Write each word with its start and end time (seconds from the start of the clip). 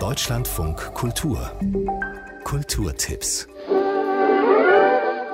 Deutschlandfunk 0.00 0.94
Kultur 0.94 1.52
Kulturtipps 2.44 3.46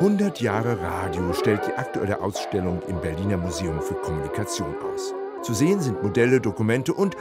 100 0.01 0.41
Jahre 0.41 0.81
Radio 0.81 1.33
stellt 1.33 1.65
die 1.69 1.75
aktuelle 1.75 2.21
Ausstellung 2.21 2.83
im 2.89 3.01
Berliner 3.01 3.37
Museum 3.37 3.81
für 3.81 3.95
Kommunikation 3.95 4.75
aus. 4.93 5.15
Zu 5.43 5.55
sehen 5.55 5.81
sind 5.81 6.03
Modelle, 6.03 6.41
Dokumente 6.41 6.93
und 6.93 7.15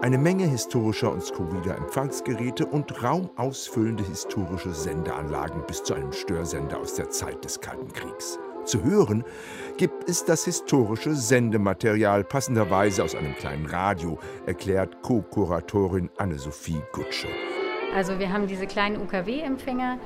eine 0.00 0.16
Menge 0.16 0.46
historischer 0.46 1.10
und 1.10 1.24
skurriler 1.24 1.76
Empfangsgeräte 1.76 2.66
und 2.66 3.02
raumausfüllende 3.02 4.04
historische 4.04 4.72
Sendeanlagen 4.72 5.66
bis 5.66 5.82
zu 5.82 5.94
einem 5.94 6.12
Störsender 6.12 6.78
aus 6.78 6.94
der 6.94 7.10
Zeit 7.10 7.44
des 7.44 7.60
Kalten 7.60 7.92
Kriegs. 7.92 8.38
Zu 8.64 8.84
hören 8.84 9.24
gibt 9.76 10.08
es 10.08 10.24
das 10.24 10.44
historische 10.44 11.14
Sendematerial, 11.14 12.22
passenderweise 12.22 13.02
aus 13.02 13.14
einem 13.14 13.34
kleinen 13.34 13.66
Radio, 13.66 14.18
erklärt 14.46 15.02
Co-Kuratorin 15.02 16.10
Anne-Sophie 16.16 16.80
Gutsche. 16.92 17.26
Also 17.94 18.18
wir 18.18 18.32
haben 18.32 18.46
diese 18.46 18.66
kleinen 18.66 19.00
UKW-Empfänger. 19.02 19.98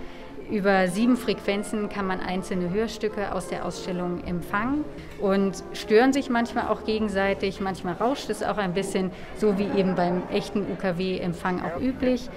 Über 0.51 0.89
sieben 0.89 1.17
Frequenzen 1.17 1.89
kann 1.89 2.07
man 2.07 2.21
einzelne 2.21 2.71
Hörstücke 2.71 3.33
aus 3.33 3.49
der 3.49 3.65
Ausstellung 3.65 4.25
empfangen 4.25 4.85
und 5.21 5.63
stören 5.73 6.13
sich 6.13 6.31
manchmal 6.31 6.69
auch 6.69 6.85
gegenseitig. 6.85 7.61
Manchmal 7.61 7.95
rauscht 7.95 8.31
es 8.31 8.43
auch 8.43 8.57
ein 8.57 8.73
bisschen, 8.73 9.11
so 9.37 9.59
wie 9.59 9.69
eben 9.79 9.97
beim 9.97 10.23
echten 10.31 10.65
UKW-Empfang 10.73 11.63
auch 11.63 11.81
üblich. 11.81 12.31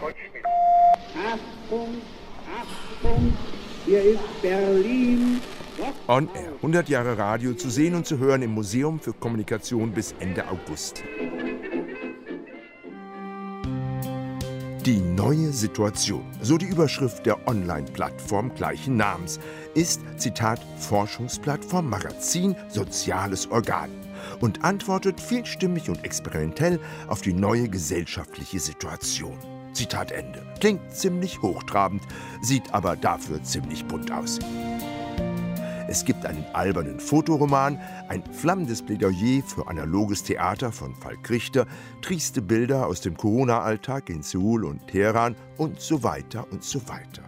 Achtung, 1.15 2.01
Achtung, 2.59 3.33
hier 3.85 4.03
ist 4.03 4.41
Berlin. 4.41 5.39
On 6.09 6.27
Air, 6.33 6.53
100 6.55 6.89
Jahre 6.89 7.19
Radio 7.19 7.53
zu 7.53 7.69
sehen 7.69 7.93
und 7.93 8.03
zu 8.03 8.17
hören 8.17 8.41
im 8.41 8.51
Museum 8.51 8.99
für 8.99 9.13
Kommunikation 9.13 9.91
bis 9.91 10.15
Ende 10.19 10.43
August. 10.47 11.03
Die 14.87 14.99
neue 15.01 15.53
Situation, 15.53 16.25
so 16.41 16.57
die 16.57 16.65
Überschrift 16.65 17.27
der 17.27 17.47
Online-Plattform 17.47 18.55
gleichen 18.55 18.97
Namens, 18.97 19.39
ist, 19.75 20.01
Zitat, 20.17 20.59
Forschungsplattform, 20.79 21.87
Magazin, 21.87 22.55
soziales 22.69 23.51
Organ 23.51 23.91
und 24.39 24.63
antwortet 24.63 25.21
vielstimmig 25.21 25.89
und 25.89 26.03
experimentell 26.03 26.79
auf 27.07 27.21
die 27.21 27.33
neue 27.33 27.69
gesellschaftliche 27.69 28.59
Situation. 28.59 29.37
Zitat 29.73 30.11
Ende. 30.11 30.41
Klingt 30.59 30.91
ziemlich 30.91 31.43
hochtrabend, 31.43 32.01
sieht 32.41 32.73
aber 32.73 32.95
dafür 32.95 33.43
ziemlich 33.43 33.85
bunt 33.85 34.11
aus. 34.11 34.39
Es 35.89 36.05
gibt 36.05 36.25
einen 36.27 36.45
albernen 36.53 36.99
Fotoroman, 36.99 37.79
ein 38.09 38.23
flammendes 38.31 38.83
Plädoyer 38.83 39.41
für 39.43 39.67
analoges 39.67 40.21
Theater 40.21 40.71
von 40.71 40.93
Falk 40.93 41.27
Richter, 41.31 41.65
trieste 42.03 42.43
Bilder 42.43 42.85
aus 42.85 43.01
dem 43.01 43.17
Corona-Alltag 43.17 44.11
in 44.11 44.21
Seoul 44.21 44.65
und 44.65 44.85
Teheran 44.85 45.35
und 45.57 45.81
so 45.81 46.03
weiter 46.03 46.45
und 46.51 46.63
so 46.63 46.79
weiter. 46.87 47.23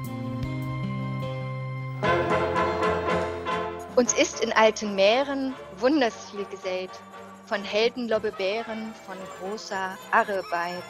Uns 3.96 4.12
ist 4.12 4.40
in 4.40 4.52
alten 4.52 4.94
Meeren 4.94 5.54
wunders 5.78 6.30
viel 6.30 6.44
gesät, 6.44 6.90
von 7.46 7.64
Heldenlobbebären, 7.64 8.92
von 9.06 9.16
großer 9.40 9.96
Arbeit. 10.10 10.84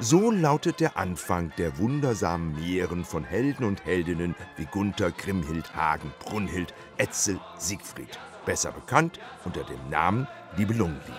So 0.00 0.32
lautet 0.32 0.80
der 0.80 0.96
Anfang 0.96 1.52
der 1.56 1.78
wundersamen 1.78 2.56
Meeren 2.56 3.04
von 3.04 3.22
Helden 3.22 3.64
und 3.64 3.84
Heldinnen 3.84 4.34
wie 4.56 4.64
Gunther, 4.64 5.12
Grimhild, 5.12 5.72
Hagen, 5.76 6.12
Brunhild, 6.18 6.74
Etzel, 6.96 7.38
Siegfried. 7.58 8.18
Besser 8.44 8.72
bekannt 8.72 9.20
unter 9.44 9.62
dem 9.62 9.88
Namen 9.88 10.26
Nibelungenlied. 10.56 11.14